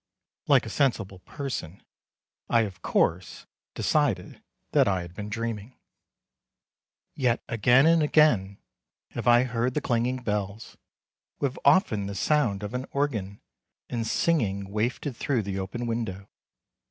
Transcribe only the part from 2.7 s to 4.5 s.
course decided